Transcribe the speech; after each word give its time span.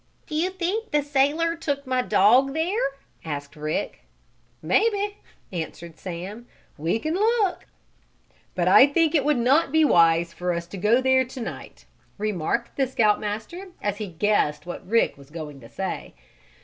"Do 0.25 0.33
you 0.33 0.49
think 0.49 0.89
the 0.89 1.03
sailor 1.03 1.55
took 1.55 1.85
my 1.85 2.01
dog 2.01 2.55
there?" 2.55 2.73
asked 3.23 3.55
Rick. 3.55 3.99
"Maybe," 4.59 5.19
answered 5.51 5.99
Sam. 5.99 6.47
"We 6.75 6.97
can 6.97 7.13
look." 7.13 7.67
"But 8.55 8.67
I 8.67 8.87
think 8.87 9.13
it 9.13 9.23
would 9.23 9.37
not 9.37 9.71
be 9.71 9.85
wise 9.85 10.33
for 10.33 10.53
us 10.53 10.65
to 10.69 10.77
go 10.77 11.01
there 11.01 11.23
to 11.25 11.39
night," 11.39 11.85
remarked 12.17 12.77
the 12.77 12.87
Scout 12.87 13.19
Master, 13.19 13.67
as 13.79 13.97
he 13.97 14.07
guessed 14.07 14.65
what 14.65 14.89
Rick 14.89 15.19
was 15.19 15.29
going 15.29 15.59
to 15.61 15.69
say. 15.69 16.15